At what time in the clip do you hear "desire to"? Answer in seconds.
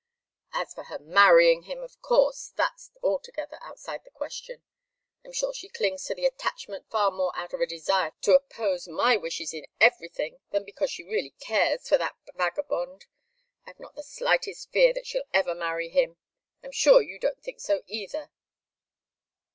7.67-8.33